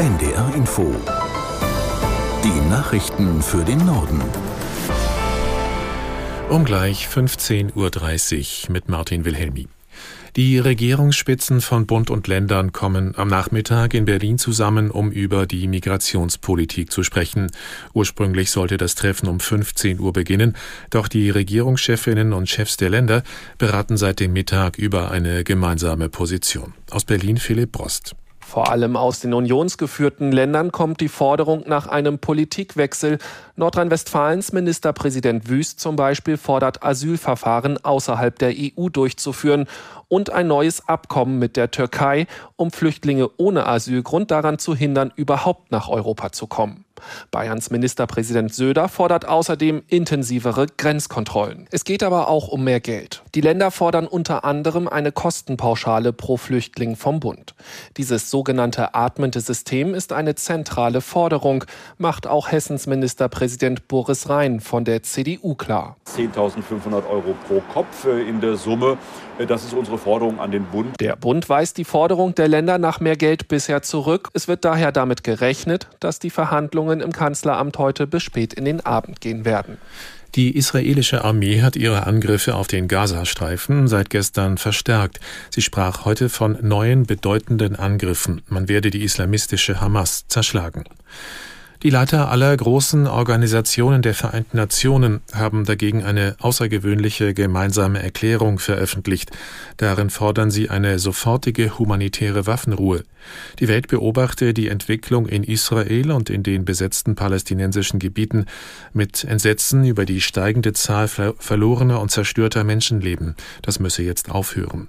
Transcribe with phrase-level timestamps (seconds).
[0.00, 0.96] NDR Info.
[2.42, 4.22] Die Nachrichten für den Norden.
[6.48, 9.68] Um gleich 15.30 Uhr mit Martin Wilhelmi.
[10.36, 15.68] Die Regierungsspitzen von Bund und Ländern kommen am Nachmittag in Berlin zusammen, um über die
[15.68, 17.50] Migrationspolitik zu sprechen.
[17.92, 20.56] Ursprünglich sollte das Treffen um 15 Uhr beginnen,
[20.88, 23.22] doch die Regierungschefinnen und Chefs der Länder
[23.58, 26.72] beraten seit dem Mittag über eine gemeinsame Position.
[26.88, 28.14] Aus Berlin Philipp Brost.
[28.50, 33.18] Vor allem aus den unionsgeführten Ländern kommt die Forderung nach einem Politikwechsel.
[33.54, 39.68] Nordrhein-Westfalens Ministerpräsident Wüst zum Beispiel fordert Asylverfahren außerhalb der EU durchzuführen
[40.08, 42.26] und ein neues Abkommen mit der Türkei,
[42.56, 46.84] um Flüchtlinge ohne Asylgrund daran zu hindern, überhaupt nach Europa zu kommen.
[47.30, 51.66] Bayerns Ministerpräsident Söder fordert außerdem intensivere Grenzkontrollen.
[51.70, 53.22] Es geht aber auch um mehr Geld.
[53.34, 57.54] Die Länder fordern unter anderem eine Kostenpauschale pro Flüchtling vom Bund.
[57.96, 61.64] Dieses sogenannte atmende System ist eine zentrale Forderung,
[61.98, 65.96] macht auch Hessens Ministerpräsident Boris Rhein von der CDU klar.
[66.06, 68.98] 10.500 Euro pro Kopf in der Summe.
[69.46, 71.00] Das ist unsere Forderung an den Bund.
[71.00, 74.28] Der Bund weist die Forderung der Länder nach mehr Geld bisher zurück.
[74.34, 78.64] Es wird daher damit gerechnet, dass die Verhandlungen Verhandlungen im Kanzleramt heute bis spät in
[78.64, 79.78] den Abend gehen werden.
[80.36, 85.18] Die israelische Armee hat ihre Angriffe auf den Gazastreifen seit gestern verstärkt.
[85.50, 88.42] Sie sprach heute von neuen bedeutenden Angriffen.
[88.48, 90.84] Man werde die islamistische Hamas zerschlagen.
[91.82, 99.30] Die Leiter aller großen Organisationen der Vereinten Nationen haben dagegen eine außergewöhnliche gemeinsame Erklärung veröffentlicht.
[99.78, 103.04] Darin fordern sie eine sofortige humanitäre Waffenruhe.
[103.60, 108.44] Die Welt beobachte die Entwicklung in Israel und in den besetzten palästinensischen Gebieten
[108.92, 113.36] mit Entsetzen über die steigende Zahl verlorener und zerstörter Menschenleben.
[113.62, 114.88] Das müsse jetzt aufhören.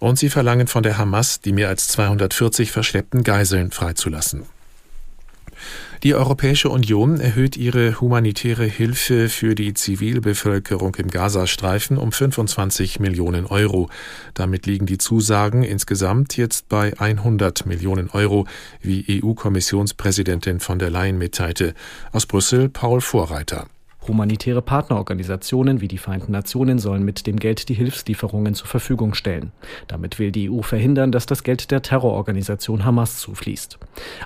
[0.00, 4.46] Und sie verlangen von der Hamas, die mehr als 240 verschleppten Geiseln freizulassen.
[6.02, 13.46] Die Europäische Union erhöht ihre humanitäre Hilfe für die Zivilbevölkerung im Gazastreifen um 25 Millionen
[13.46, 13.88] Euro.
[14.34, 18.46] Damit liegen die Zusagen insgesamt jetzt bei 100 Millionen Euro,
[18.80, 21.74] wie EU-Kommissionspräsidentin von der Leyen mitteilte.
[22.12, 23.66] Aus Brüssel Paul Vorreiter.
[24.06, 29.52] Humanitäre Partnerorganisationen wie die Vereinten Nationen sollen mit dem Geld die Hilfslieferungen zur Verfügung stellen.
[29.88, 33.78] Damit will die EU verhindern, dass das Geld der Terrororganisation Hamas zufließt.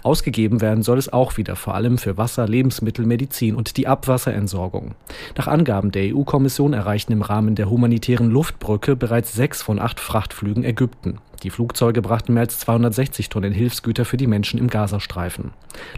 [0.03, 4.94] Ausgegeben werden soll es auch wieder vor allem für Wasser, Lebensmittel, Medizin und die Abwasserentsorgung.
[5.37, 10.65] Nach Angaben der EU-Kommission erreichen im Rahmen der humanitären Luftbrücke bereits sechs von acht Frachtflügen
[10.65, 11.19] Ägypten.
[11.43, 15.53] Die Flugzeuge brachten mehr als 260 Tonnen Hilfsgüter für die Menschen im Gazastreifen.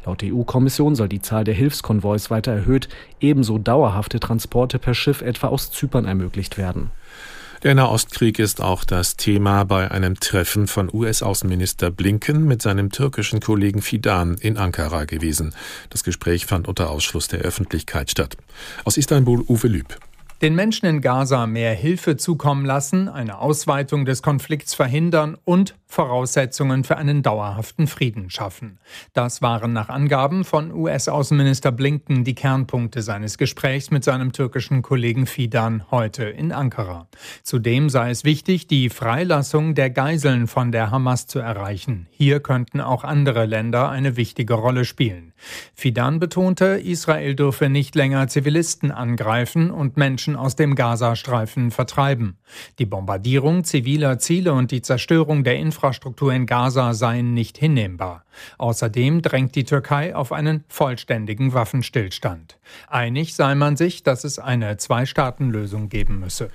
[0.04, 2.88] Laut EU-Kommission soll die Zahl der Hilfskonvois weiter erhöht,
[3.20, 6.90] ebenso dauerhafte Transporte per Schiff etwa aus Zypern ermöglicht werden.
[7.62, 13.40] Der Nahostkrieg ist auch das Thema bei einem Treffen von US-Außenminister Blinken mit seinem türkischen
[13.40, 15.54] Kollegen Fidan in Ankara gewesen.
[15.90, 18.38] Das Gespräch fand unter Ausschluss der Öffentlichkeit statt.
[18.84, 19.98] Aus Istanbul Uwe Lüb
[20.42, 26.84] den Menschen in Gaza mehr Hilfe zukommen lassen, eine Ausweitung des Konflikts verhindern und Voraussetzungen
[26.84, 28.78] für einen dauerhaften Frieden schaffen.
[29.12, 35.26] Das waren nach Angaben von US-Außenminister Blinken die Kernpunkte seines Gesprächs mit seinem türkischen Kollegen
[35.26, 37.08] Fidan heute in Ankara.
[37.42, 42.06] Zudem sei es wichtig, die Freilassung der Geiseln von der Hamas zu erreichen.
[42.10, 45.32] Hier könnten auch andere Länder eine wichtige Rolle spielen.
[45.74, 52.38] Fidan betonte, Israel dürfe nicht länger Zivilisten angreifen und Menschen Menschen aus dem Gazastreifen vertreiben.
[52.78, 58.24] Die Bombardierung ziviler Ziele und die Zerstörung der Infrastruktur in Gaza seien nicht hinnehmbar.
[58.58, 62.58] Außerdem drängt die Türkei auf einen vollständigen Waffenstillstand.
[62.88, 66.50] Einig sei man sich, dass es eine Zwei-Staaten-Lösung geben müsse.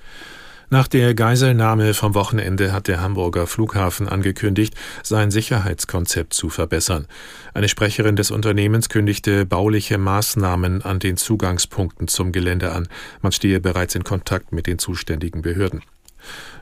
[0.68, 7.06] Nach der Geiselnahme vom Wochenende hat der Hamburger Flughafen angekündigt, sein Sicherheitskonzept zu verbessern.
[7.54, 12.88] Eine Sprecherin des Unternehmens kündigte bauliche Maßnahmen an den Zugangspunkten zum Gelände an.
[13.22, 15.82] Man stehe bereits in Kontakt mit den zuständigen Behörden.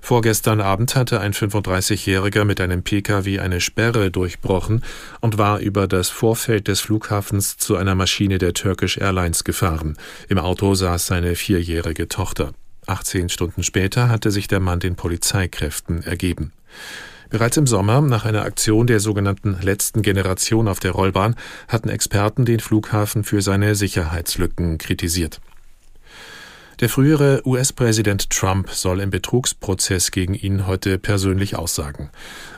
[0.03, 4.84] Vorgestern Abend hatte ein 35-Jähriger mit einem Pkw eine Sperre durchbrochen
[5.20, 9.96] und war über das Vorfeld des Flughafens zu einer Maschine der Turkish Airlines gefahren.
[10.28, 12.52] Im Auto saß seine vierjährige Tochter.
[12.86, 16.52] 18 Stunden später hatte sich der Mann den Polizeikräften ergeben.
[17.31, 21.34] Bereits im Sommer, nach einer Aktion der sogenannten letzten Generation auf der Rollbahn,
[21.69, 25.40] hatten Experten den Flughafen für seine Sicherheitslücken kritisiert.
[26.81, 32.10] Der frühere US-Präsident Trump soll im Betrugsprozess gegen ihn heute persönlich aussagen.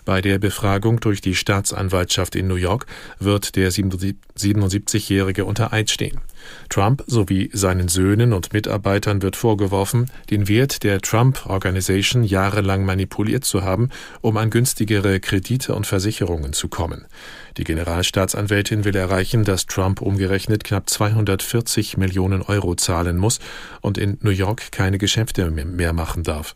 [0.06, 2.86] Bei der Befragung durch die Staatsanwaltschaft in New York
[3.18, 6.20] wird der 77-Jährige unter Eid stehen.
[6.68, 13.44] Trump sowie seinen Söhnen und Mitarbeitern wird vorgeworfen, den Wert der Trump Organization jahrelang manipuliert
[13.44, 13.90] zu haben,
[14.20, 17.06] um an günstigere Kredite und Versicherungen zu kommen.
[17.56, 23.40] Die Generalstaatsanwältin will erreichen, dass Trump umgerechnet knapp 240 Millionen Euro zahlen muss
[23.80, 26.54] und in New York keine Geschäfte mehr machen darf.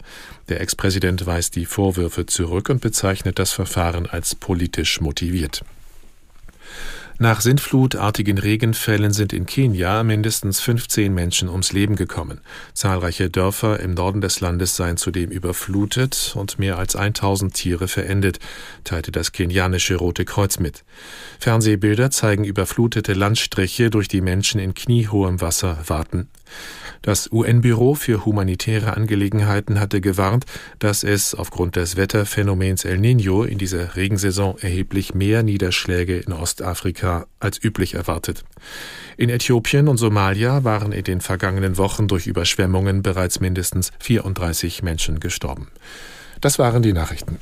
[0.49, 5.63] Der Ex-Präsident weist die Vorwürfe zurück und bezeichnet das Verfahren als politisch motiviert.
[7.23, 12.41] Nach sintflutartigen Regenfällen sind in Kenia mindestens 15 Menschen ums Leben gekommen.
[12.73, 18.39] Zahlreiche Dörfer im Norden des Landes seien zudem überflutet und mehr als 1000 Tiere verendet,
[18.85, 20.83] teilte das kenianische Rote Kreuz mit.
[21.39, 26.31] Fernsehbilder zeigen überflutete Landstriche, durch die Menschen in kniehohem Wasser warten.
[27.03, 30.47] Das UN-Büro für humanitäre Angelegenheiten hatte gewarnt,
[30.79, 37.10] dass es aufgrund des Wetterphänomens El Niño in dieser Regensaison erheblich mehr Niederschläge in Ostafrika
[37.39, 38.45] als üblich erwartet.
[39.17, 45.21] In Äthiopien und Somalia waren in den vergangenen Wochen durch Überschwemmungen bereits mindestens 34 Menschen
[45.21, 45.69] gestorben.
[46.41, 47.39] Das waren die Nachrichten.